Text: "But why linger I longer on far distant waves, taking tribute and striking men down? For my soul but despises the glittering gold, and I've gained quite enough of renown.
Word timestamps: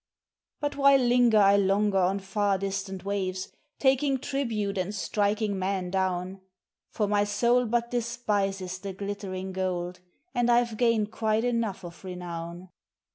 "But 0.61 0.75
why 0.77 0.97
linger 0.97 1.37
I 1.37 1.57
longer 1.57 1.99
on 1.99 2.17
far 2.17 2.57
distant 2.57 3.05
waves, 3.05 3.49
taking 3.77 4.17
tribute 4.17 4.75
and 4.79 4.95
striking 4.95 5.59
men 5.59 5.91
down? 5.91 6.41
For 6.89 7.07
my 7.07 7.23
soul 7.23 7.67
but 7.67 7.91
despises 7.91 8.79
the 8.79 8.93
glittering 8.93 9.53
gold, 9.53 9.99
and 10.33 10.49
I've 10.49 10.77
gained 10.77 11.11
quite 11.11 11.43
enough 11.43 11.83
of 11.83 12.03
renown. 12.03 12.69